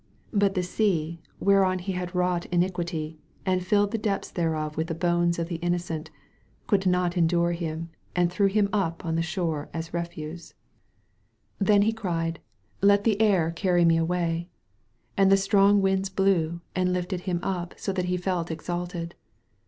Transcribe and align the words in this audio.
But 0.33 0.55
the 0.55 0.63
Sea, 0.63 1.21
whereon 1.39 1.77
he 1.77 1.91
had 1.91 2.15
wrought 2.15 2.47
iniquity, 2.47 3.19
and 3.45 3.63
filled 3.63 3.91
the 3.91 3.99
depths 3.99 4.31
thereof 4.31 4.75
with 4.75 4.87
the 4.87 4.95
bones 4.95 5.37
of 5.37 5.47
the 5.47 5.57
innocent, 5.57 6.09
could 6.65 6.87
not 6.87 7.15
endure 7.15 7.51
him 7.51 7.91
and 8.15 8.31
threw 8.33 8.47
him 8.47 8.67
up 8.73 9.05
on 9.05 9.13
the 9.13 9.21
shore 9.21 9.69
as 9.75 9.93
refuse. 9.93 10.55
81 10.57 10.57
THE 10.57 10.63
VALLEY 10.73 11.03
OP 11.03 11.59
VISION 11.59 11.65
Then 11.67 11.81
he 11.85 11.93
cried, 11.93 12.39
"Let 12.81 13.03
the 13.03 13.21
Air 13.21 13.51
cany 13.51 13.85
me 13.85 13.97
away!" 13.97 14.49
And 15.15 15.31
the 15.31 15.37
strong 15.37 15.83
winds 15.83 16.09
blew, 16.09 16.61
and 16.75 16.91
lifted 16.93 17.21
him 17.29 17.39
up 17.43 17.75
so 17.77 17.93
that 17.93 18.05
he 18.05 18.17
fdt 18.17 18.49
exalted. 18.49 19.13